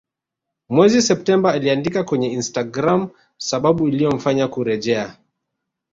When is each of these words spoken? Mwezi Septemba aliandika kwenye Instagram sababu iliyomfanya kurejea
Mwezi 0.69 1.01
Septemba 1.01 1.53
aliandika 1.53 2.03
kwenye 2.03 2.31
Instagram 2.31 3.09
sababu 3.37 3.87
iliyomfanya 3.87 4.47
kurejea 4.47 5.15